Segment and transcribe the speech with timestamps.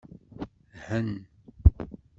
[0.89, 1.09] Han.